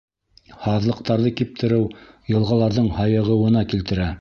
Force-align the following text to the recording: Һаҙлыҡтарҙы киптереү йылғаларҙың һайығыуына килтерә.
Һаҙлыҡтарҙы 0.63 1.33
киптереү 1.41 1.83
йылғаларҙың 2.35 2.89
һайығыуына 2.99 3.65
килтерә. 3.75 4.09